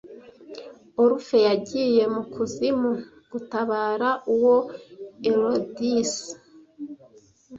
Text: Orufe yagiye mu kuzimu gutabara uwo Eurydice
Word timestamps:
Orufe 1.01 1.37
yagiye 1.47 2.03
mu 2.13 2.23
kuzimu 2.33 2.91
gutabara 3.31 4.09
uwo 4.33 4.55
Eurydice 5.29 6.25